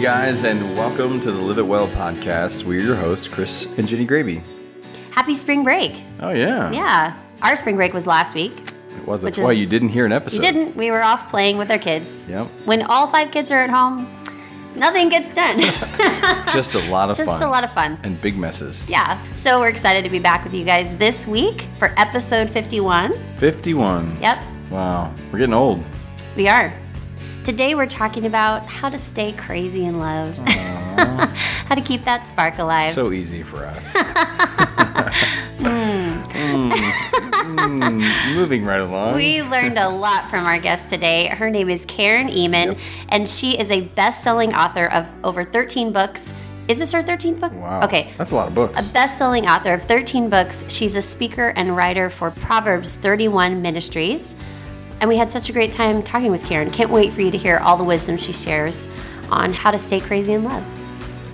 [0.00, 2.64] Hey guys, and welcome to the Live It Well podcast.
[2.64, 4.40] We're your hosts, Chris and Jenni Graebe.
[5.10, 6.02] Happy spring break.
[6.20, 7.14] Oh yeah, Yeah.
[7.42, 8.58] Our spring break was last week.
[8.96, 9.20] it was.
[9.20, 10.36] That's why is- you didn't hear an episode.
[10.36, 10.74] You didn't.
[10.74, 12.26] We were off playing with our kids.
[12.30, 12.46] Yep.
[12.64, 14.08] When all five kids are at home,
[14.74, 15.60] nothing gets done.
[16.50, 17.34] Just a lot of Just fun.
[17.38, 17.98] Just a lot of fun.
[18.02, 18.88] and big messes.
[18.88, 19.22] Yeah.
[19.34, 23.36] So we're excited to be back with you guys this week for episode 51.
[23.36, 24.18] Fifty-one.
[24.22, 24.38] Yep.
[24.70, 25.84] Wow, we're getting old.
[26.36, 26.72] We are.
[27.44, 30.36] Today we're talking about how to stay crazy in love.
[30.46, 32.92] how to keep that spark alive.
[32.94, 33.92] So easy for us.
[35.60, 39.14] Mm, mm, moving right along.
[39.14, 41.26] We learned a lot from our guest today.
[41.26, 42.78] Her name is Karen Ehman, Yep.
[43.10, 46.32] and she is a best selling author of over 13 books.
[46.68, 47.52] Is this her 13th book?
[47.52, 47.82] wow.
[47.84, 48.10] Okay.
[48.16, 48.80] that's a lot of books.
[48.80, 50.64] A best selling author of 13 books.
[50.68, 54.34] She's a speaker and writer for Proverbs 31 Ministries.
[55.00, 56.70] And we had such a great time talking with Karen.
[56.70, 58.86] Can't wait for you to hear all the wisdom she shares
[59.30, 60.64] on how to stay crazy in love.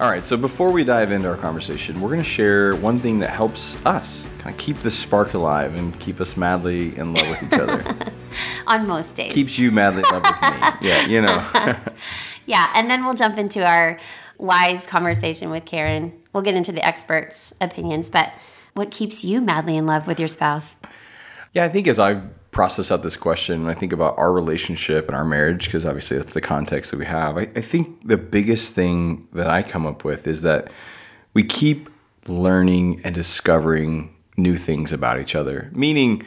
[0.01, 3.19] All right, so before we dive into our conversation, we're going to share one thing
[3.21, 7.29] that helps us kind of keep the spark alive and keep us madly in love
[7.29, 7.97] with each other.
[8.67, 9.33] On most days.
[9.33, 10.69] Keeps you madly in love with me.
[10.89, 11.77] Yeah, you know.
[12.49, 13.99] Yeah, and then we'll jump into our
[14.39, 16.13] wise conversation with Karen.
[16.33, 18.33] We'll get into the experts' opinions, but
[18.75, 20.77] what keeps you madly in love with your spouse?
[21.53, 22.21] yeah, I think as I
[22.57, 26.17] process out this question and I think about our relationship and our marriage, because obviously
[26.17, 29.85] that's the context that we have, I, I think the biggest thing that I come
[29.85, 30.71] up with is that
[31.35, 31.91] we keep
[32.27, 35.69] learning and discovering new things about each other.
[35.75, 36.25] Meaning,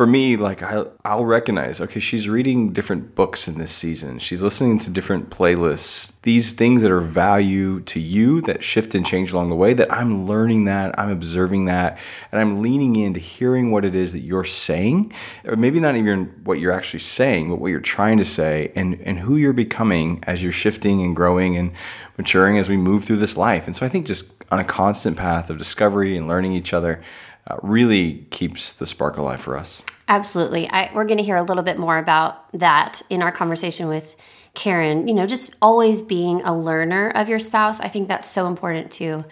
[0.00, 4.18] for me, like I, I'll recognize, okay, she's reading different books in this season.
[4.18, 6.14] She's listening to different playlists.
[6.22, 9.74] These things that are value to you that shift and change along the way.
[9.74, 11.98] That I'm learning that, I'm observing that,
[12.32, 15.12] and I'm leaning into hearing what it is that you're saying,
[15.44, 18.98] or maybe not even what you're actually saying, but what you're trying to say, and
[19.02, 21.72] and who you're becoming as you're shifting and growing and
[22.16, 23.66] maturing as we move through this life.
[23.66, 27.02] And so I think just on a constant path of discovery and learning each other
[27.46, 29.82] uh, really keeps the spark alive for us.
[30.08, 30.68] Absolutely.
[30.68, 34.16] I, we're going to hear a little bit more about that in our conversation with
[34.54, 35.06] Karen.
[35.06, 37.80] You know, just always being a learner of your spouse.
[37.80, 39.24] I think that's so important too.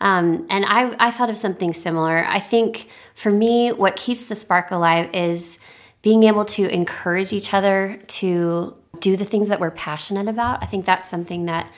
[0.00, 2.24] Um, and I, I thought of something similar.
[2.26, 5.58] I think for me, what keeps the spark alive is
[6.02, 10.62] being able to encourage each other to do the things that we're passionate about.
[10.62, 11.70] I think that's something that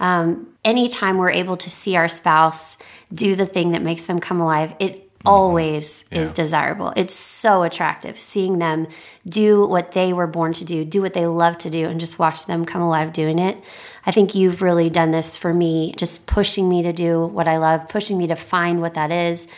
[0.00, 2.76] um, anytime we're able to see our spouse
[3.12, 6.92] do the thing that makes them come alive, it always is desirable.
[6.96, 8.88] It's so attractive seeing them
[9.28, 12.18] do what they were born to do, do what they love to do, and just
[12.18, 13.62] watch them come alive doing it.
[14.04, 17.58] I think you've really done this for me, just pushing me to do what I
[17.58, 19.48] love, pushing me to find what that is,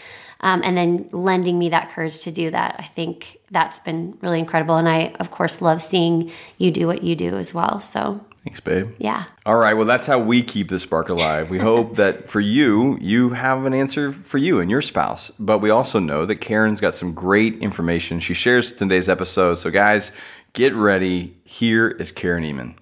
[0.40, 2.76] um, and then lending me that courage to do that.
[2.78, 4.76] I think that's been really incredible.
[4.76, 7.80] And I, of course, love seeing you do what you do as well.
[7.80, 8.94] So, Thanks, babe.
[8.98, 9.24] yeah.
[9.46, 11.48] All right, well, that's how we keep the spark alive.
[11.48, 15.30] We hope that for you, you have an answer for you and your spouse.
[15.38, 19.54] But we also know that Karen's got some great information she shares today's episode.
[19.54, 20.12] So, guys,
[20.52, 21.38] get ready.
[21.44, 22.74] Here is Karen Ehman.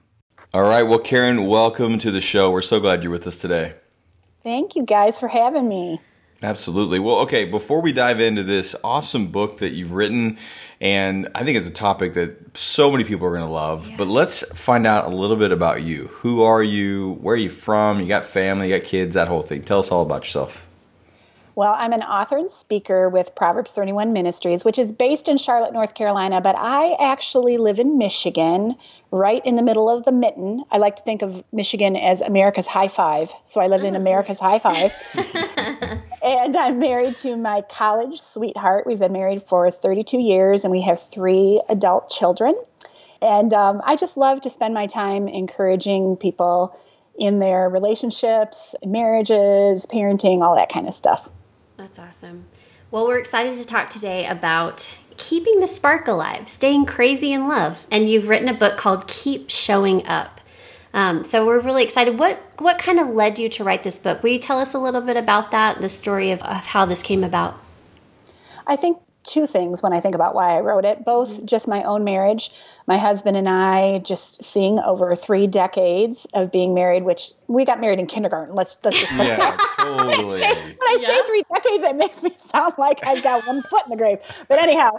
[0.52, 2.50] All right, well, Karen, welcome to the show.
[2.50, 3.74] We're so glad you're with us today.
[4.42, 5.98] Thank you guys for having me.
[6.42, 6.98] Absolutely.
[6.98, 10.38] Well, okay, before we dive into this awesome book that you've written,
[10.80, 14.08] and I think it's a topic that so many people are going to love, but
[14.08, 16.08] let's find out a little bit about you.
[16.14, 17.18] Who are you?
[17.20, 18.00] Where are you from?
[18.00, 19.62] You got family, you got kids, that whole thing.
[19.62, 20.66] Tell us all about yourself.
[21.54, 25.74] Well, I'm an author and speaker with Proverbs 31 Ministries, which is based in Charlotte,
[25.74, 28.74] North Carolina, but I actually live in Michigan,
[29.10, 30.64] right in the middle of the mitten.
[30.70, 33.30] I like to think of Michigan as America's high five.
[33.44, 34.00] So I live in oh.
[34.00, 34.92] America's high five.
[36.22, 38.86] and I'm married to my college sweetheart.
[38.86, 42.54] We've been married for 32 years and we have three adult children.
[43.20, 46.78] And um, I just love to spend my time encouraging people
[47.18, 51.28] in their relationships, marriages, parenting, all that kind of stuff.
[51.76, 52.46] That's awesome.
[52.90, 57.86] Well, we're excited to talk today about keeping the spark alive, staying crazy in love.
[57.90, 60.40] And you've written a book called Keep Showing Up.
[60.94, 62.18] Um, so we're really excited.
[62.18, 64.22] What what kind of led you to write this book?
[64.22, 67.02] Will you tell us a little bit about that, the story of, of how this
[67.02, 67.58] came about?
[68.66, 71.46] I think two things when I think about why I wrote it both mm-hmm.
[71.46, 72.50] just my own marriage.
[72.86, 77.80] My husband and I just seeing over three decades of being married, which we got
[77.80, 78.54] married in kindergarten.
[78.54, 80.40] Let's, let's just Yeah, totally.
[80.40, 83.90] when I say three decades, it makes me sound like I've got one foot in
[83.90, 84.18] the grave.
[84.48, 84.90] But anyhow,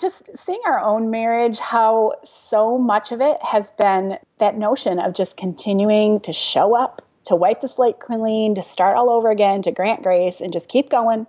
[0.00, 5.14] just seeing our own marriage, how so much of it has been that notion of
[5.14, 9.62] just continuing to show up, to wipe the slate clean, to start all over again,
[9.62, 11.26] to grant grace, and just keep going.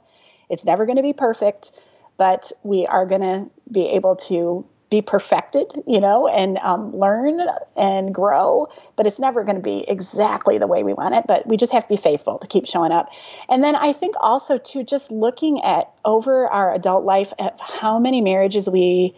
[0.50, 1.72] It's never going to be perfect,
[2.18, 7.42] but we are going to be able to be perfected, you know, and um, learn
[7.76, 11.26] and grow, but it's never going to be exactly the way we want it.
[11.28, 13.10] But we just have to be faithful to keep showing up.
[13.50, 17.98] And then I think also, too, just looking at over our adult life at how
[17.98, 19.16] many marriages we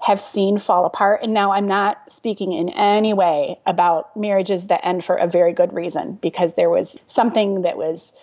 [0.00, 1.20] have seen fall apart.
[1.22, 5.52] And now I'm not speaking in any way about marriages that end for a very
[5.52, 8.14] good reason because there was something that was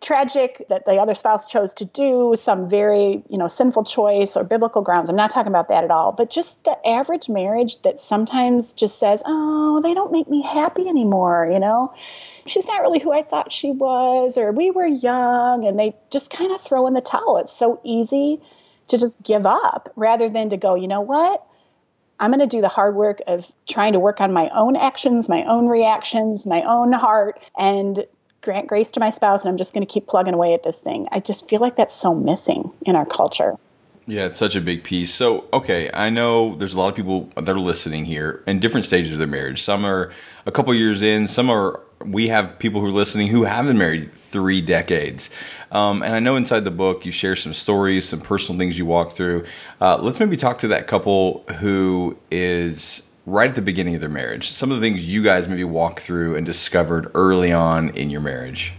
[0.00, 4.44] tragic that the other spouse chose to do, some very, you know, sinful choice or
[4.44, 5.08] biblical grounds.
[5.08, 8.98] I'm not talking about that at all, but just the average marriage that sometimes just
[8.98, 11.92] says, "Oh, they don't make me happy anymore," you know?
[12.46, 16.30] She's not really who I thought she was or we were young and they just
[16.30, 17.36] kind of throw in the towel.
[17.36, 18.40] It's so easy
[18.88, 21.44] to just give up rather than to go, "You know what?
[22.18, 25.28] I'm going to do the hard work of trying to work on my own actions,
[25.28, 28.04] my own reactions, my own heart, and
[28.42, 30.78] grant grace to my spouse and I'm just going to keep plugging away at this
[30.78, 31.08] thing.
[31.12, 33.56] I just feel like that's so missing in our culture.
[34.06, 35.14] Yeah, it's such a big piece.
[35.14, 38.86] So, okay, I know there's a lot of people that are listening here in different
[38.86, 39.62] stages of their marriage.
[39.62, 40.12] Some are
[40.46, 43.78] a couple years in, some are, we have people who are listening who have been
[43.78, 45.30] married three decades.
[45.70, 48.86] Um, and I know inside the book you share some stories, some personal things you
[48.86, 49.44] walk through.
[49.80, 54.10] Uh, let's maybe talk to that couple who is right at the beginning of their
[54.10, 54.50] marriage?
[54.50, 58.20] Some of the things you guys maybe walked through and discovered early on in your
[58.20, 58.74] marriage.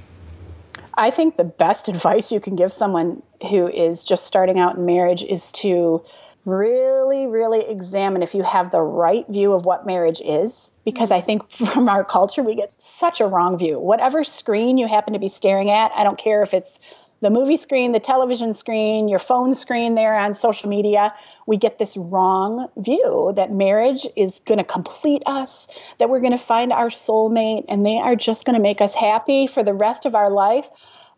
[0.93, 4.85] I think the best advice you can give someone who is just starting out in
[4.85, 6.03] marriage is to
[6.45, 10.71] really, really examine if you have the right view of what marriage is.
[10.83, 13.79] Because I think from our culture, we get such a wrong view.
[13.79, 16.79] Whatever screen you happen to be staring at, I don't care if it's
[17.21, 21.13] the movie screen, the television screen, your phone screen there on social media,
[21.45, 25.67] we get this wrong view that marriage is going to complete us,
[25.99, 28.95] that we're going to find our soulmate, and they are just going to make us
[28.95, 30.67] happy for the rest of our life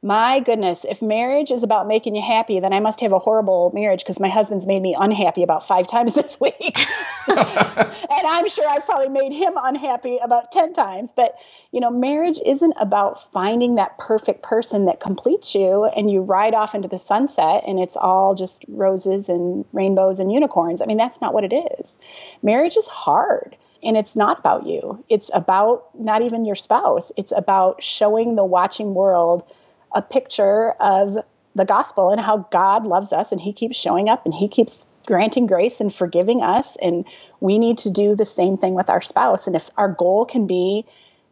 [0.04, 3.72] my goodness, if marriage is about making you happy, then I must have a horrible
[3.74, 6.78] marriage because my husband's made me unhappy about five times this week.
[7.28, 11.14] and I'm sure I've probably made him unhappy about 10 times.
[11.16, 11.36] But,
[11.72, 16.54] you know, marriage isn't about finding that perfect person that completes you and you ride
[16.54, 20.82] off into the sunset and it's all just roses and rainbows and unicorns.
[20.82, 21.98] I mean, that's not what it is.
[22.42, 25.02] Marriage is hard and it's not about you.
[25.08, 27.10] It's about not even your spouse.
[27.16, 29.44] It's about showing the watching world
[29.94, 31.18] a picture of
[31.56, 34.88] the gospel and how God loves us and he keeps showing up and he keeps
[35.06, 36.78] granting grace and forgiving us.
[36.82, 37.06] And
[37.40, 39.48] we need to do the same thing with our spouse.
[39.48, 40.86] And if our goal can be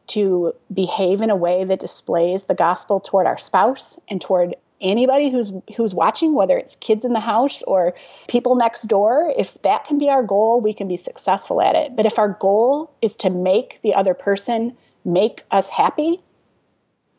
[0.08, 5.30] to behave in a way that displays the gospel toward our spouse and toward anybody
[5.30, 7.94] who's who's watching whether it's kids in the house or
[8.28, 11.96] people next door if that can be our goal we can be successful at it.
[11.96, 14.76] But if our goal is to make the other person
[15.06, 16.20] make us happy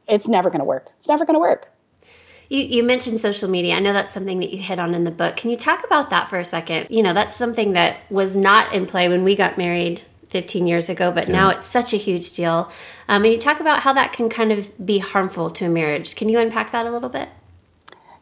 [0.08, 0.88] it's never going to work.
[0.98, 1.68] It's never going to work.
[2.48, 3.76] You, you, mentioned social media.
[3.76, 5.36] I know that's something that you hit on in the book.
[5.36, 6.88] Can you talk about that for a second?
[6.90, 10.88] You know, that's something that was not in play when we got married 15 years
[10.88, 11.32] ago, but yeah.
[11.32, 12.70] now it's such a huge deal.
[13.08, 16.14] Um, and you talk about how that can kind of be harmful to a marriage.
[16.14, 17.28] Can you unpack that a little bit?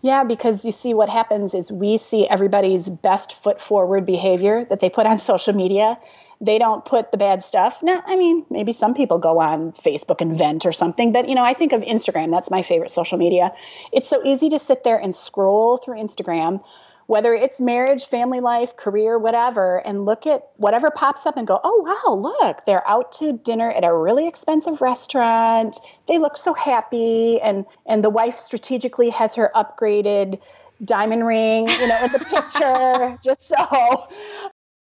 [0.03, 4.81] Yeah, because you see, what happens is we see everybody's best foot forward behavior that
[4.81, 5.99] they put on social media
[6.41, 7.83] they don't put the bad stuff.
[7.83, 11.35] Now, I mean, maybe some people go on Facebook and vent or something, but you
[11.35, 12.31] know, I think of Instagram.
[12.31, 13.53] That's my favorite social media.
[13.93, 16.65] It's so easy to sit there and scroll through Instagram,
[17.07, 21.61] whether it's marriage, family life, career, whatever, and look at whatever pops up and go,
[21.63, 25.79] "Oh, wow, look, they're out to dinner at a really expensive restaurant.
[26.07, 30.41] They look so happy." And and the wife strategically has her upgraded
[30.83, 34.09] diamond ring, you know, in the picture, just so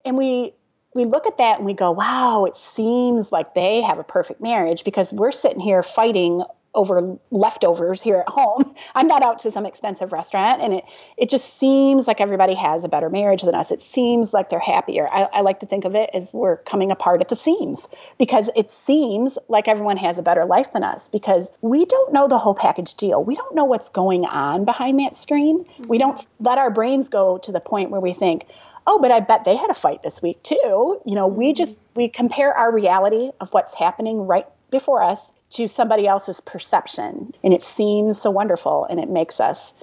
[0.04, 0.54] and we
[0.96, 4.40] we look at that and we go, wow, it seems like they have a perfect
[4.40, 6.42] marriage because we're sitting here fighting
[6.76, 8.74] over leftovers here at home.
[8.94, 10.84] I'm not out to some expensive restaurant, and it
[11.16, 13.72] it just seems like everybody has a better marriage than us.
[13.72, 15.08] It seems like they're happier.
[15.10, 17.88] I, I like to think of it as we're coming apart at the seams
[18.18, 22.28] because it seems like everyone has a better life than us because we don't know
[22.28, 23.24] the whole package deal.
[23.24, 25.64] We don't know what's going on behind that screen.
[25.88, 26.44] We don't mm-hmm.
[26.44, 28.46] let our brains go to the point where we think,
[28.86, 31.00] oh, but I bet they had a fight this week too.
[31.04, 31.56] You know, we mm-hmm.
[31.56, 37.32] just we compare our reality of what's happening right before us to somebody else's perception,
[37.44, 39.74] and it seems so wonderful, and it makes us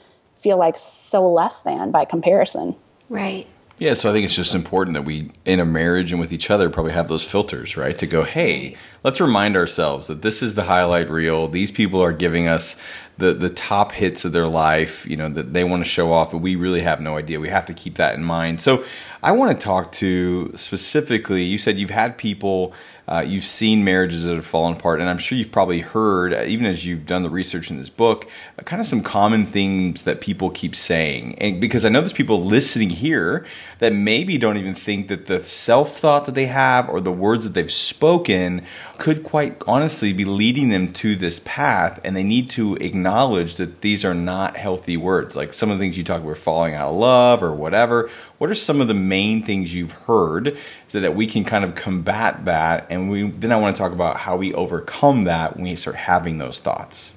[0.41, 2.75] feel like so less than by comparison.
[3.09, 3.47] Right.
[3.79, 6.51] Yeah, so I think it's just important that we, in a marriage and with each
[6.51, 7.97] other, probably have those filters, right?
[7.97, 11.47] To go, hey, let's remind ourselves that this is the highlight reel.
[11.47, 12.77] These people are giving us
[13.17, 16.33] the the top hits of their life, you know, that they want to show off,
[16.33, 17.39] and we really have no idea.
[17.39, 18.61] We have to keep that in mind.
[18.61, 18.83] So,
[19.21, 21.43] I want to talk to specifically.
[21.43, 22.73] You said you've had people
[23.07, 26.43] Uh, you've seen marriages that have fallen apart, and I'm sure you've probably heard, uh,
[26.43, 30.03] even as you've done the research in this book, uh, kind of some common things
[30.03, 31.37] that people keep saying.
[31.39, 33.45] And because I know there's people listening here
[33.83, 37.43] that maybe don't even think that the self thought that they have or the words
[37.43, 38.65] that they've spoken
[38.97, 43.81] could quite honestly be leading them to this path, and they need to acknowledge that
[43.81, 45.35] these are not healthy words.
[45.35, 48.09] Like some of the things you talk about falling out of love or whatever.
[48.37, 51.75] What are some of the main things you've heard so that we can kind of
[51.75, 52.87] combat that?
[52.89, 55.97] And we then I want to talk about how we overcome that when we start
[55.97, 57.11] having those thoughts.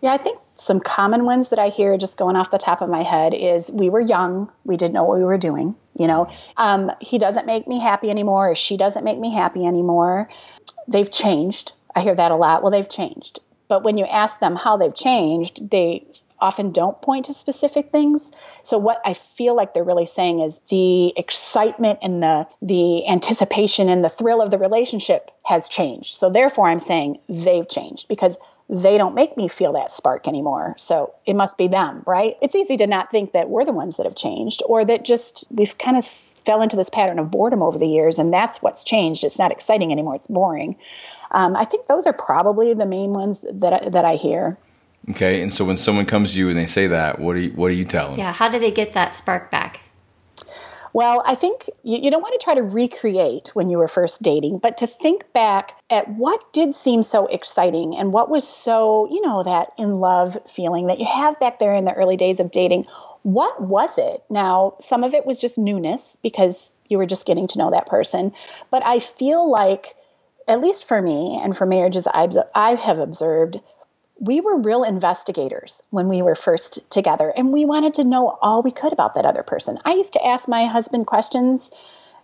[0.00, 2.88] Yeah, I think some common ones that I hear just going off the top of
[2.88, 5.74] my head is we were young, we didn't know what we were doing.
[5.98, 9.64] You know, um, he doesn't make me happy anymore, or she doesn't make me happy
[9.64, 10.28] anymore.
[10.88, 11.72] They've changed.
[11.94, 12.62] I hear that a lot.
[12.62, 13.40] Well, they've changed.
[13.68, 16.06] But when you ask them how they've changed, they
[16.38, 18.30] often don't point to specific things.
[18.62, 23.88] So what I feel like they're really saying is the excitement and the the anticipation
[23.88, 26.14] and the thrill of the relationship has changed.
[26.14, 28.36] So therefore I'm saying they've changed because
[28.68, 30.74] they don't make me feel that spark anymore.
[30.76, 32.36] So it must be them, right?
[32.42, 35.44] It's easy to not think that we're the ones that have changed or that just
[35.50, 38.82] we've kind of fell into this pattern of boredom over the years and that's what's
[38.82, 39.22] changed.
[39.22, 40.76] It's not exciting anymore, it's boring.
[41.30, 44.56] Um, I think those are probably the main ones that, that I hear.
[45.10, 47.50] Okay, and so when someone comes to you and they say that, what do you,
[47.50, 48.18] what do you tell them?
[48.18, 49.80] Yeah, how do they get that spark back?
[50.96, 54.22] Well, I think you, you, don't want to try to recreate when you were first
[54.22, 59.06] dating, but to think back at what did seem so exciting and what was so,
[59.10, 62.40] you know, that in love feeling that you have back there in the early days
[62.40, 62.86] of dating.
[63.24, 64.24] What was it?
[64.30, 67.88] Now, some of it was just newness because you were just getting to know that
[67.88, 68.32] person.
[68.70, 69.96] But I feel like,
[70.48, 73.60] at least for me and for marriages I've, I have observed,
[74.18, 78.62] we were real investigators when we were first together and we wanted to know all
[78.62, 79.78] we could about that other person.
[79.84, 81.70] I used to ask my husband questions,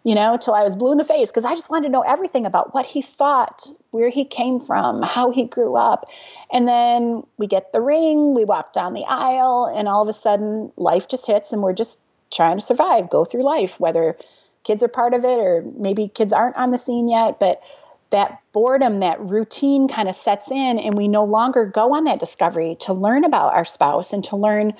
[0.03, 2.01] you know, till I was blue in the face because I just wanted to know
[2.01, 6.07] everything about what he thought, where he came from, how he grew up.
[6.51, 10.15] And then we get the ring, we walk down the aisle, and all of a
[10.15, 12.01] sudden life just hits and we're just
[12.33, 14.17] trying to survive, go through life, whether
[14.65, 17.39] kids are part of it or maybe kids aren't on the scene yet.
[17.39, 17.61] But
[18.12, 22.21] that boredom, that routine kind of sets in, and we no longer go on that
[22.21, 24.75] discovery to learn about our spouse and to learn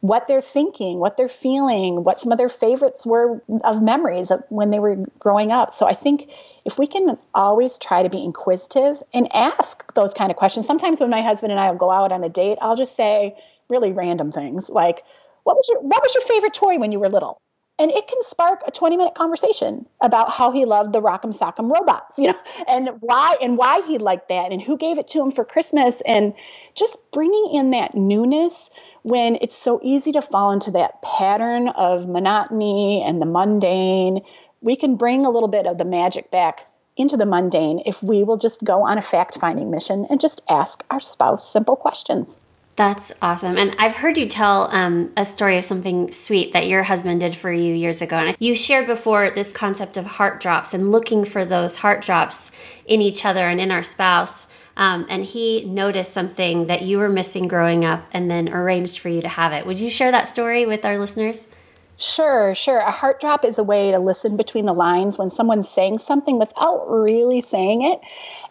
[0.00, 4.44] what they're thinking, what they're feeling, what some of their favorites were of memories of
[4.48, 5.74] when they were growing up.
[5.74, 6.30] So I think
[6.64, 10.66] if we can always try to be inquisitive and ask those kind of questions.
[10.66, 13.36] Sometimes when my husband and I will go out on a date, I'll just say
[13.68, 15.02] really random things like,
[15.42, 17.38] "What was your what was your favorite toy when you were little?"
[17.78, 21.70] And it can spark a 20 minute conversation about how he loved the rock'em sock'em
[21.70, 25.22] robots you know and why and why he liked that and who gave it to
[25.22, 26.34] him for christmas and
[26.74, 28.70] just bringing in that newness
[29.02, 34.20] when it's so easy to fall into that pattern of monotony and the mundane.
[34.60, 36.66] We can bring a little bit of the magic back
[36.96, 40.42] into the mundane if we will just go on a fact finding mission and just
[40.48, 42.40] ask our spouse simple questions
[42.78, 43.58] that's awesome.
[43.58, 47.34] And I've heard you tell um, a story of something sweet that your husband did
[47.34, 48.16] for you years ago.
[48.16, 52.52] And you shared before this concept of heart drops and looking for those heart drops
[52.86, 54.46] in each other and in our spouse.
[54.76, 59.08] Um, and he noticed something that you were missing growing up and then arranged for
[59.08, 59.66] you to have it.
[59.66, 61.48] Would you share that story with our listeners?
[61.96, 62.78] Sure, sure.
[62.78, 66.38] A heart drop is a way to listen between the lines when someone's saying something
[66.38, 67.98] without really saying it.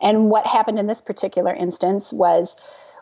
[0.01, 2.57] And what happened in this particular instance was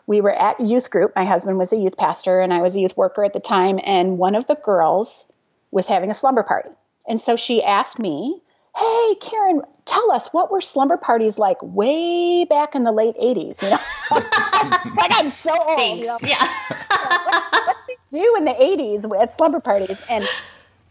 [0.06, 1.12] we were at youth group.
[1.16, 3.80] My husband was a youth pastor and I was a youth worker at the time.
[3.84, 5.26] And one of the girls
[5.70, 6.70] was having a slumber party.
[7.08, 8.40] And so she asked me,
[8.76, 13.62] Hey, Karen, tell us what were slumber parties like way back in the late 80s?
[13.62, 13.78] You know,
[14.96, 15.78] like I'm so old.
[15.78, 16.06] Thanks.
[16.06, 16.18] You know?
[16.22, 16.48] Yeah.
[17.00, 20.02] what, what did they do in the 80s at slumber parties?
[20.10, 20.28] And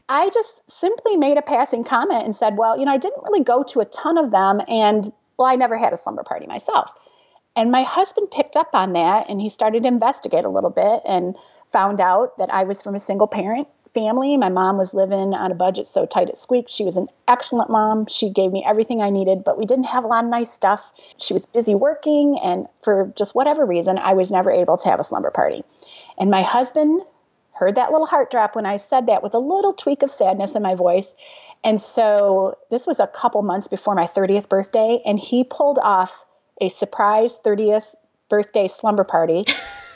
[0.09, 3.43] I just simply made a passing comment and said, Well, you know, I didn't really
[3.43, 4.61] go to a ton of them.
[4.67, 6.91] And well, I never had a slumber party myself.
[7.55, 11.01] And my husband picked up on that and he started to investigate a little bit
[11.05, 11.35] and
[11.71, 14.35] found out that I was from a single parent family.
[14.35, 16.69] My mom was living on a budget so tight it squeaked.
[16.69, 18.07] She was an excellent mom.
[18.07, 20.91] She gave me everything I needed, but we didn't have a lot of nice stuff.
[21.17, 24.99] She was busy working, and for just whatever reason, I was never able to have
[24.99, 25.63] a slumber party.
[26.17, 27.03] And my husband
[27.53, 30.55] heard that little heart drop when I said that with a little tweak of sadness
[30.55, 31.15] in my voice.
[31.63, 36.24] And so this was a couple months before my 30th birthday, and he pulled off
[36.61, 37.95] a surprise 30th
[38.29, 39.45] birthday slumber party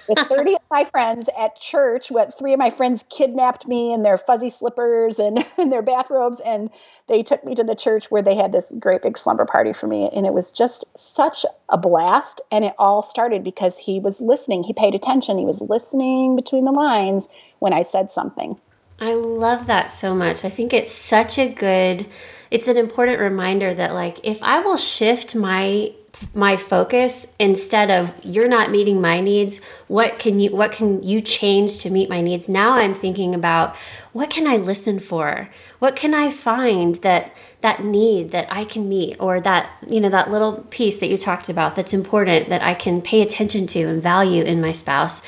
[0.10, 2.10] with 30 of my friends at church.
[2.10, 6.40] What three of my friends kidnapped me in their fuzzy slippers and in their bathrobes,
[6.42, 6.70] and
[7.08, 9.88] they took me to the church where they had this great big slumber party for
[9.88, 10.10] me.
[10.14, 12.42] And it was just such a blast.
[12.52, 14.64] And it all started because he was listening.
[14.64, 15.38] He paid attention.
[15.38, 18.60] He was listening between the lines when I said something.
[19.00, 20.44] I love that so much.
[20.44, 22.06] I think it's such a good
[22.52, 25.94] it's an important reminder that like if I will shift my
[26.34, 29.62] my focus instead of you're not meeting my needs.
[29.88, 32.50] What can you what can you change to meet my needs?
[32.50, 33.76] Now i'm thinking about
[34.12, 35.50] what can i listen for?
[35.80, 39.18] What can i find that that need that i can meet?
[39.20, 42.74] Or that you know that little piece that you talked about that's important that i
[42.74, 45.22] can pay attention to and value in my spouse.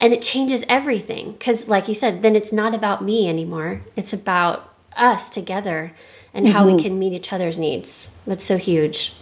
[0.00, 3.82] And it changes everything because like you said then it's not about me anymore.
[3.96, 5.92] It's about us together
[6.32, 6.54] and mm-hmm.
[6.54, 6.82] how we mm-hmm.
[6.82, 8.14] can meet each other's needs.
[8.24, 9.14] That's so huge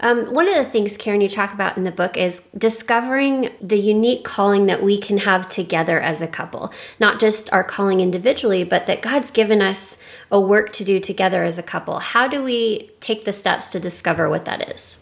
[0.00, 3.78] um, one of the things, Karen, you talk about in the book is discovering the
[3.78, 6.72] unique calling that we can have together as a couple.
[6.98, 9.98] Not just our calling individually, but that God's given us
[10.30, 11.98] a work to do together as a couple.
[12.00, 15.00] How do we take the steps to discover what that is?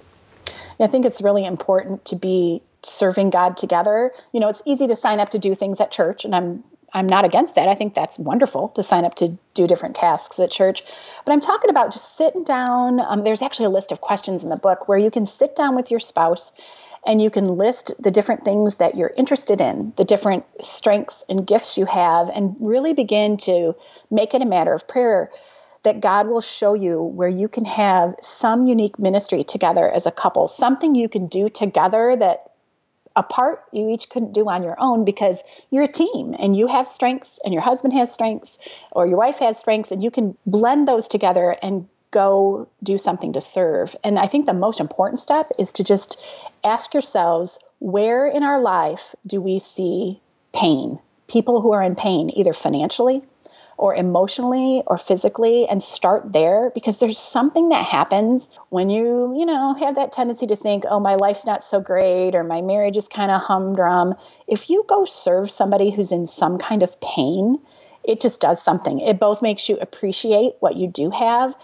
[0.81, 4.13] I think it's really important to be serving God together.
[4.33, 7.07] You know, it's easy to sign up to do things at church, and I'm I'm
[7.07, 7.69] not against that.
[7.69, 10.83] I think that's wonderful to sign up to do different tasks at church.
[11.25, 13.01] But I'm talking about just sitting down.
[13.01, 15.75] Um, there's actually a list of questions in the book where you can sit down
[15.75, 16.53] with your spouse
[17.05, 21.47] and you can list the different things that you're interested in, the different strengths and
[21.47, 23.75] gifts you have, and really begin to
[24.11, 25.31] make it a matter of prayer
[25.83, 30.13] that God will show you where you can have some unique ministry together as a
[30.13, 32.52] couple, something you can do together that
[33.17, 36.67] a part you each couldn't do on your own because you're a team and you
[36.67, 38.59] have strengths and your husband has strengths
[38.91, 43.33] or your wife has strengths and you can blend those together and go do something
[43.33, 43.97] to serve.
[44.05, 46.21] And I think the most important step is to just
[46.63, 50.21] ask yourselves where in our life do we see
[50.55, 51.01] pain?
[51.29, 53.23] People who are in pain, either financially,
[53.77, 59.47] or emotionally or physically and start there because there's something that happens when you, you
[59.47, 62.97] know, have that tendency to think, oh, my life's not so great or my marriage
[62.97, 64.15] is kind of humdrum.
[64.47, 67.59] If you go serve somebody who's in some kind of pain,
[68.05, 68.99] it just does something.
[68.99, 71.55] It both makes you appreciate what you do have.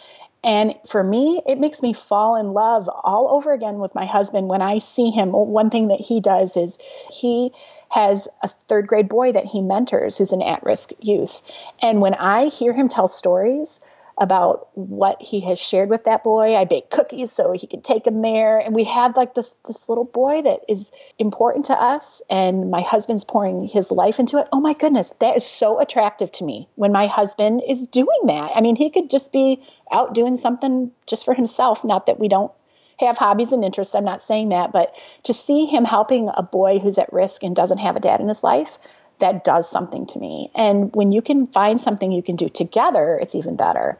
[0.44, 4.48] And for me, it makes me fall in love all over again with my husband
[4.48, 5.32] when I see him.
[5.32, 6.78] One thing that he does is
[7.10, 7.52] he
[7.90, 11.42] has a third grade boy that he mentors who's an at risk youth.
[11.82, 13.80] And when I hear him tell stories
[14.20, 18.04] about what he has shared with that boy, I bake cookies so he can take
[18.04, 18.58] them there.
[18.58, 22.80] And we have like this this little boy that is important to us and my
[22.80, 24.48] husband's pouring his life into it.
[24.52, 28.52] Oh my goodness, that is so attractive to me when my husband is doing that.
[28.54, 32.28] I mean, he could just be out doing something just for himself, not that we
[32.28, 32.52] don't
[32.98, 33.94] have hobbies and interests.
[33.94, 37.54] I'm not saying that, but to see him helping a boy who's at risk and
[37.54, 38.78] doesn't have a dad in his life,
[39.20, 40.50] that does something to me.
[40.54, 43.98] And when you can find something you can do together, it's even better.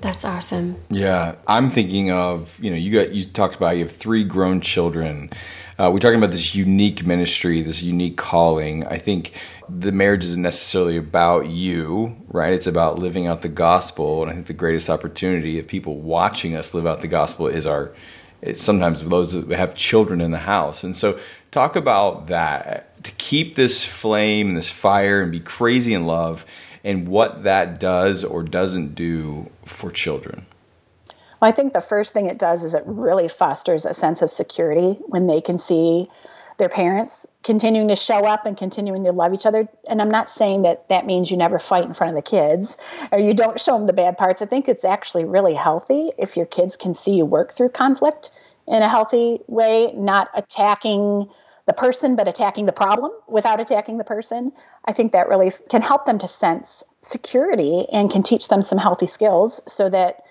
[0.00, 0.76] That's awesome.
[0.90, 4.60] Yeah, I'm thinking of you know you got you talked about you have three grown
[4.60, 5.30] children.
[5.78, 8.86] Uh, we're talking about this unique ministry, this unique calling.
[8.86, 9.32] I think
[9.68, 12.52] the marriage isn't necessarily about you, right?
[12.52, 16.54] It's about living out the gospel, and I think the greatest opportunity of people watching
[16.56, 17.92] us live out the gospel is our
[18.42, 20.84] it's sometimes those that have children in the house.
[20.84, 21.18] And so,
[21.50, 26.44] talk about that to keep this flame, and this fire, and be crazy in love,
[26.86, 30.46] and what that does or doesn't do for children.
[31.42, 34.30] Well, I think the first thing it does is it really fosters a sense of
[34.30, 36.08] security when they can see
[36.58, 39.68] their parents continuing to show up and continuing to love each other.
[39.88, 42.78] And I'm not saying that that means you never fight in front of the kids
[43.10, 44.40] or you don't show them the bad parts.
[44.40, 48.30] I think it's actually really healthy if your kids can see you work through conflict
[48.68, 51.28] in a healthy way, not attacking
[51.66, 54.52] the person, but attacking the problem without attacking the person.
[54.84, 58.78] I think that really can help them to sense security and can teach them some
[58.78, 60.22] healthy skills so that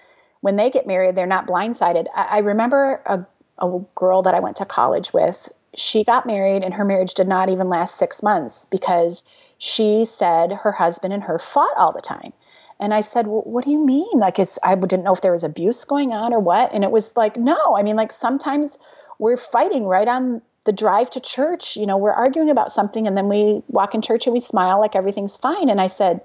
[0.41, 2.05] when they get married, they're not blindsided.
[2.15, 3.25] I, I remember a,
[3.59, 7.27] a girl that I went to college with she got married and her marriage did
[7.27, 9.23] not even last six months because
[9.57, 12.33] she said her husband and her fought all the time.
[12.79, 14.19] And I said, well, what do you mean?
[14.19, 16.73] Like, I didn't know if there was abuse going on or what.
[16.73, 18.77] And it was like, no, I mean, like sometimes
[19.17, 21.77] we're fighting right on the drive to church.
[21.77, 24.79] You know, we're arguing about something and then we walk in church and we smile
[24.79, 25.69] like everything's fine.
[25.69, 26.21] And I said,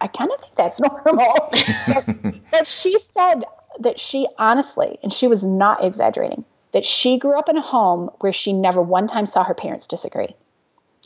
[0.00, 1.52] I kind of think that's normal.
[2.50, 3.44] but she said
[3.78, 8.10] that she honestly, and she was not exaggerating, that she grew up in a home
[8.20, 10.34] where she never one time saw her parents disagree.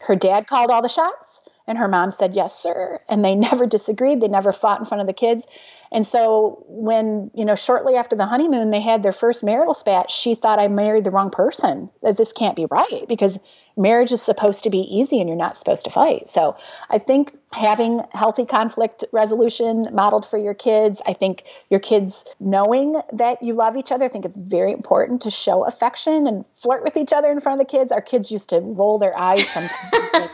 [0.01, 3.01] Her dad called all the shots, and her mom said, Yes, sir.
[3.09, 4.21] And they never disagreed.
[4.21, 5.47] They never fought in front of the kids.
[5.93, 10.11] And so when, you know, shortly after the honeymoon, they had their first marital spat,
[10.11, 11.91] she thought I married the wrong person.
[12.03, 13.39] That this can't be right because
[13.77, 16.29] marriage is supposed to be easy and you're not supposed to fight.
[16.29, 16.57] So
[16.89, 23.01] I think having healthy conflict resolution modeled for your kids, I think your kids knowing
[23.13, 26.83] that you love each other, I think it's very important to show affection and flirt
[26.83, 27.93] with each other in front of the kids.
[27.93, 30.33] Our kids used to roll their eyes sometimes like,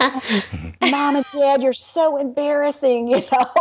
[0.91, 3.53] Mom and Dad, you're so embarrassing, you know.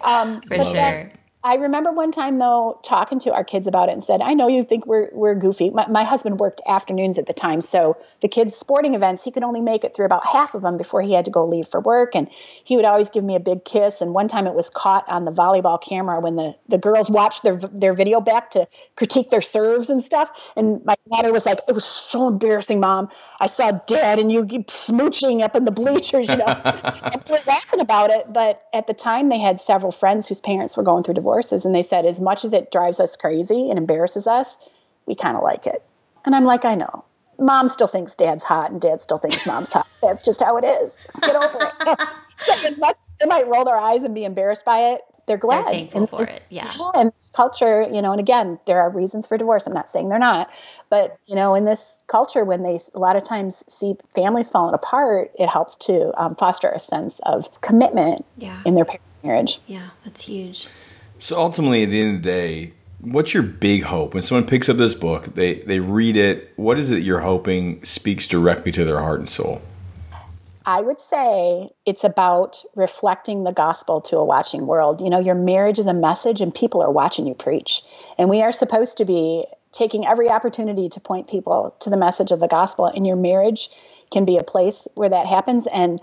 [0.00, 0.74] Um, for sure.
[0.74, 4.34] That, I remember one time though talking to our kids about it and said, "I
[4.34, 7.96] know you think we're we're goofy." My, my, husband worked afternoons at the time, so
[8.20, 11.00] the kids' sporting events he could only make it through about half of them before
[11.00, 12.14] he had to go leave for work.
[12.14, 14.02] And he would always give me a big kiss.
[14.02, 17.42] And one time it was caught on the volleyball camera when the the girls watched
[17.42, 20.30] their their video back to critique their serves and stuff.
[20.56, 23.08] And my daughter was like, "It was so embarrassing, mom.
[23.40, 27.38] I saw Dad and you smooching up in the bleachers, you know." and we were
[27.46, 31.02] laughing about it, but at the time they had several friends whose parents were going
[31.02, 31.64] through divorce divorces.
[31.64, 34.58] And they said, as much as it drives us crazy and embarrasses us,
[35.06, 35.82] we kind of like it.
[36.24, 37.04] And I'm like, I know.
[37.38, 39.86] Mom still thinks dad's hot and dad still thinks mom's hot.
[40.02, 41.06] That's just how it is.
[41.22, 42.00] Get over it.
[42.66, 45.66] as much as they might roll their eyes and be embarrassed by it, they're glad.
[45.66, 46.42] They're thankful for it.
[46.50, 46.72] Yeah.
[46.76, 46.90] yeah.
[46.94, 49.66] And this culture, you know, and again, there are reasons for divorce.
[49.66, 50.50] I'm not saying they're not,
[50.90, 54.74] but you know, in this culture, when they a lot of times see families falling
[54.74, 58.60] apart, it helps to um, foster a sense of commitment yeah.
[58.66, 59.60] in their parents' marriage.
[59.66, 60.66] Yeah, that's huge.
[61.20, 64.68] So ultimately, at the end of the day, what's your big hope when someone picks
[64.68, 65.34] up this book?
[65.34, 66.52] They they read it.
[66.56, 69.60] What is it you're hoping speaks directly to their heart and soul?
[70.64, 75.00] I would say it's about reflecting the gospel to a watching world.
[75.00, 77.82] You know, your marriage is a message and people are watching you preach.
[78.18, 82.30] And we are supposed to be taking every opportunity to point people to the message
[82.30, 82.86] of the gospel.
[82.86, 83.70] And your marriage
[84.10, 85.66] can be a place where that happens.
[85.66, 86.00] And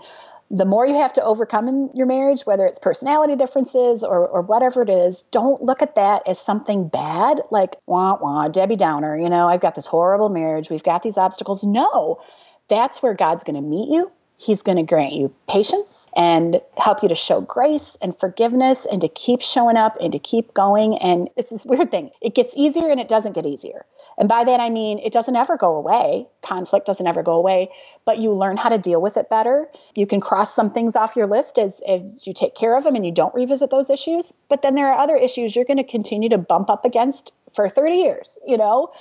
[0.50, 4.40] the more you have to overcome in your marriage, whether it's personality differences or, or
[4.40, 9.18] whatever it is, don't look at that as something bad, like, wah, wah, Debbie Downer,
[9.18, 11.64] you know, I've got this horrible marriage, we've got these obstacles.
[11.64, 12.20] No,
[12.68, 14.10] that's where God's going to meet you.
[14.40, 19.00] He's going to grant you patience and help you to show grace and forgiveness and
[19.00, 20.96] to keep showing up and to keep going.
[20.96, 22.10] And it's this weird thing.
[22.22, 23.84] It gets easier and it doesn't get easier.
[24.16, 26.28] And by that, I mean it doesn't ever go away.
[26.42, 27.70] Conflict doesn't ever go away,
[28.04, 29.68] but you learn how to deal with it better.
[29.96, 32.94] You can cross some things off your list as, as you take care of them
[32.94, 34.32] and you don't revisit those issues.
[34.48, 37.68] But then there are other issues you're going to continue to bump up against for
[37.68, 38.92] 30 years, you know?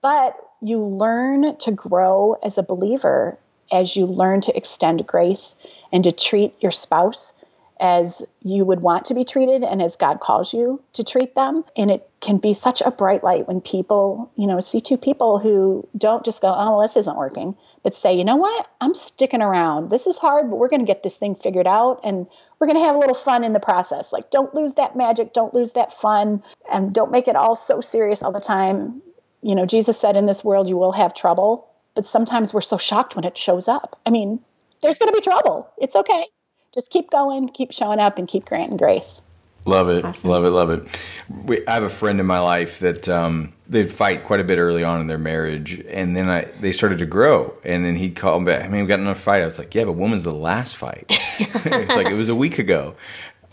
[0.00, 3.38] But you learn to grow as a believer
[3.72, 5.56] as you learn to extend grace
[5.92, 7.34] and to treat your spouse
[7.78, 11.64] as you would want to be treated and as God calls you to treat them.
[11.76, 15.38] And it can be such a bright light when people, you know, see two people
[15.38, 18.66] who don't just go, oh, well, this isn't working, but say, you know what?
[18.80, 19.90] I'm sticking around.
[19.90, 22.26] This is hard, but we're going to get this thing figured out and
[22.58, 24.12] we're going to have a little fun in the process.
[24.12, 27.82] Like, don't lose that magic, don't lose that fun, and don't make it all so
[27.82, 29.02] serious all the time.
[29.42, 32.78] You know, Jesus said, in this world you will have trouble but sometimes we're so
[32.78, 33.98] shocked when it shows up.
[34.06, 34.38] I mean,
[34.82, 35.68] there's going to be trouble.
[35.78, 36.26] It's okay.
[36.72, 39.20] Just keep going, keep showing up, and keep granting grace.
[39.64, 40.30] Love it, awesome.
[40.30, 41.02] love it, love it.
[41.44, 44.58] We, I have a friend in my life that um, they'd fight quite a bit
[44.58, 47.52] early on in their marriage, and then I, they started to grow.
[47.64, 48.64] And then he'd call me back.
[48.64, 49.42] I mean, we got another fight.
[49.42, 51.06] I was like, "Yeah, but woman's the last fight."
[51.40, 52.94] it's like it was a week ago.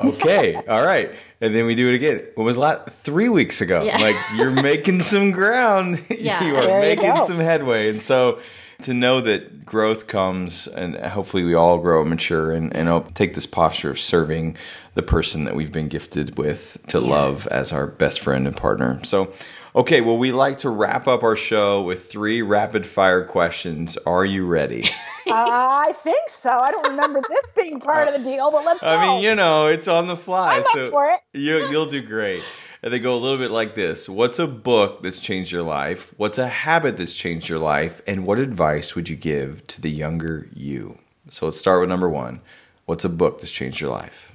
[0.02, 1.12] Okay, all right
[1.44, 2.24] and then we do it again.
[2.36, 3.84] What was last three weeks ago?
[3.84, 3.98] Yeah.
[3.98, 6.02] Like you're making some ground.
[6.24, 6.46] Yeah.
[6.46, 7.90] you are there making you some headway.
[7.90, 8.40] And so
[8.84, 13.36] to know that growth comes and hopefully we all grow and mature and, and take
[13.36, 14.56] this posture of serving
[14.94, 17.10] the person that we've been gifted with to yeah.
[17.10, 19.02] love as our best friend and partner.
[19.04, 19.34] So
[19.76, 23.98] Okay, well, we like to wrap up our show with three rapid fire questions.
[24.06, 24.84] Are you ready?
[25.32, 26.50] I think so.
[26.50, 28.88] I don't remember this being part of the deal, but let's go.
[28.88, 30.56] I mean, you know, it's on the fly.
[30.58, 31.20] I'm so up for it.
[31.34, 32.44] you, you'll do great.
[32.82, 36.14] And they go a little bit like this What's a book that's changed your life?
[36.18, 38.02] What's a habit that's changed your life?
[38.06, 41.00] And what advice would you give to the younger you?
[41.30, 42.42] So let's start with number one.
[42.86, 44.34] What's a book that's changed your life?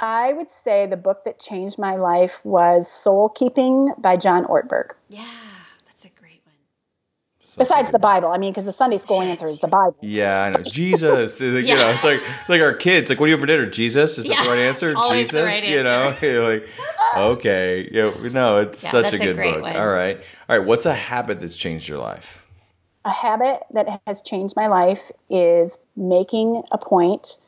[0.00, 4.92] I would say the book that changed my life was Soul Keeping by John Ortberg.
[5.08, 5.28] Yeah,
[5.86, 6.54] that's a great one.
[7.54, 9.96] So Besides the Bible, I mean, because the Sunday school answer is the Bible.
[10.00, 10.62] Yeah, I know.
[10.62, 11.76] Jesus, you yeah.
[11.76, 13.08] know, it's like like our kids.
[13.08, 13.66] Like, what do you have for dinner?
[13.66, 14.92] Jesus is yeah, that the right answer?
[15.12, 16.68] Jesus, right you know, You're like
[17.16, 19.62] okay, you know, no, it's yeah, such a good a book.
[19.62, 19.76] One.
[19.76, 20.66] All right, all right.
[20.66, 22.42] What's a habit that's changed your life?
[23.04, 27.38] A habit that has changed my life is making a point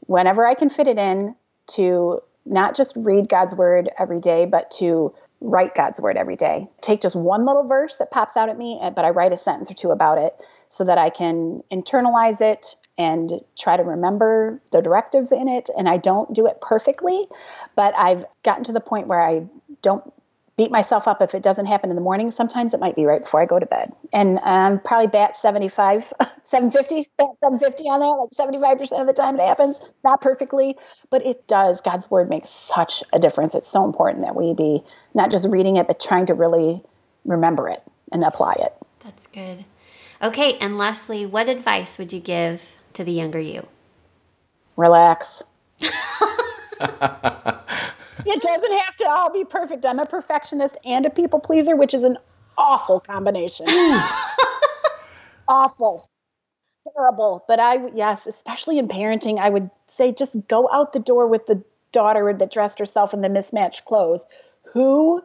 [0.00, 1.34] whenever I can fit it in
[1.68, 6.68] to not just read God's word every day, but to write God's word every day.
[6.80, 9.36] Take just one little verse that pops out at me, eh, but I write a
[9.36, 10.34] sentence or two about it
[10.68, 15.68] so that I can internalize it and try to remember the directives in it.
[15.76, 17.26] And I don't do it perfectly,
[17.74, 19.46] but I've gotten to the point where I
[19.82, 20.12] don't
[20.56, 22.30] beat myself up if it doesn't happen in the morning.
[22.30, 23.92] Sometimes it might be right before I go to bed.
[24.12, 26.12] And um, probably bat 75,
[26.44, 29.80] 750, bat 750 on that, like 75% of the time it happens.
[30.02, 30.78] Not perfectly,
[31.10, 31.82] but it does.
[31.82, 33.54] God's word makes such a difference.
[33.54, 34.82] It's so important that we be
[35.14, 36.82] not just reading it, but trying to really
[37.26, 38.74] remember it and apply it.
[39.04, 39.66] That's good.
[40.22, 40.56] Okay.
[40.58, 43.66] And lastly, what advice would you give to the younger you?
[44.76, 45.42] Relax.
[48.26, 49.86] it doesn't have to all be perfect.
[49.86, 52.18] I'm a perfectionist and a people pleaser, which is an
[52.58, 53.66] awful combination.
[55.48, 56.08] awful.
[56.94, 57.44] Terrible.
[57.48, 61.46] But I, yes, especially in parenting, I would say just go out the door with
[61.46, 61.62] the
[61.92, 64.26] daughter that dressed herself in the mismatched clothes.
[64.72, 65.22] Who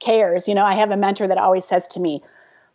[0.00, 0.48] cares?
[0.48, 2.22] You know, I have a mentor that always says to me,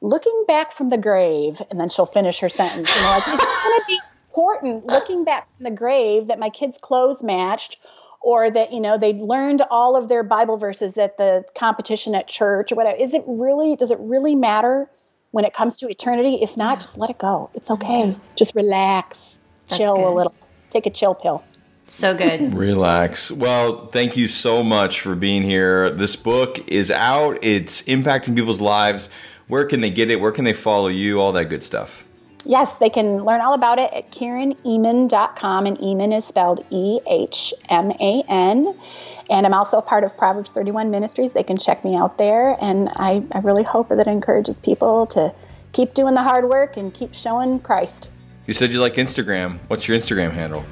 [0.02, 2.96] looking back from the grave, and then she'll finish her sentence.
[2.96, 6.50] You know, like, it's going to be important looking back from the grave that my
[6.50, 7.78] kids' clothes matched
[8.22, 12.28] or that you know they learned all of their bible verses at the competition at
[12.28, 14.90] church or whatever is it really does it really matter
[15.32, 19.40] when it comes to eternity if not just let it go it's okay just relax
[19.68, 20.06] That's chill good.
[20.06, 20.36] a little
[20.70, 21.44] take a chill pill
[21.88, 22.54] So good.
[22.70, 23.32] Relax.
[23.32, 25.90] Well, thank you so much for being here.
[25.90, 29.10] This book is out, it's impacting people's lives.
[29.48, 30.18] Where can they get it?
[30.18, 31.20] Where can they follow you?
[31.20, 32.04] All that good stuff.
[32.46, 37.54] Yes, they can learn all about it at KarenEhman.com, and Ehman is spelled E H
[37.70, 38.76] M A N.
[39.30, 41.34] And I'm also part of Proverbs 31 Ministries.
[41.34, 45.06] They can check me out there, and I, I really hope that it encourages people
[45.08, 45.34] to
[45.74, 48.10] keep doing the hard work and keep showing Christ.
[48.48, 49.60] You said you like Instagram.
[49.68, 50.66] What's your Instagram handle?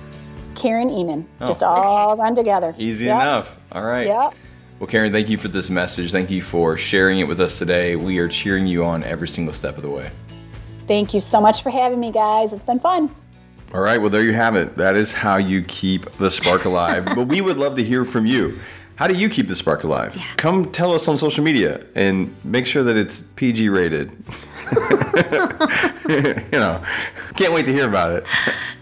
[0.56, 1.47] Karen Ehman, oh.
[1.47, 2.73] just all run together.
[2.80, 3.21] Easy Yep.
[3.21, 3.58] enough.
[3.71, 4.08] All right.
[4.08, 4.34] Yep.
[4.80, 6.12] Well, Karen, thank you for this message.
[6.12, 7.95] Thank you for sharing it with us today.
[7.95, 10.12] We are cheering you on every single step of the way.
[10.88, 12.54] Thank you so much for having me, guys.
[12.54, 13.13] It's been fun.
[13.73, 14.78] All right, well, there you have it.
[14.78, 17.06] That is how you keep the spark alive.
[17.15, 18.60] but we would love to hear from you.
[18.95, 20.19] How do you keep the spark alive?
[20.38, 24.12] Come tell us on social media and make sure that it's PG rated.
[26.10, 26.84] you know,
[27.36, 28.23] can't wait to hear about it.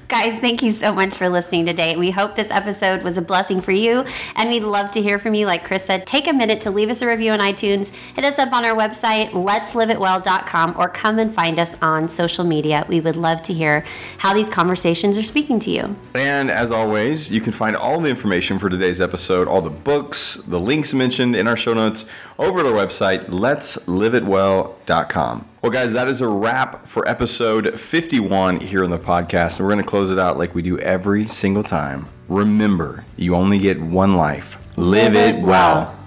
[0.07, 1.95] Guys, thank you so much for listening today.
[1.95, 5.33] We hope this episode was a blessing for you, and we'd love to hear from
[5.33, 5.47] you.
[5.47, 8.37] Like Chris said, take a minute to leave us a review on iTunes, hit us
[8.37, 12.85] up on our website, let'sliveitwell.com, or come and find us on social media.
[12.87, 13.83] We would love to hear
[14.19, 15.95] how these conversations are speaking to you.
[16.13, 20.35] And as always, you can find all the information for today's episode, all the books,
[20.35, 22.05] the links mentioned in our show notes
[22.37, 25.49] over at our website, let'sliveitwell.com.
[25.65, 29.57] Well, guys, that is a wrap for episode 51 here on the podcast.
[29.57, 32.07] And we're going to close it out like we do every single time.
[32.27, 34.61] Remember, you only get one life.
[34.77, 35.97] Live, it well.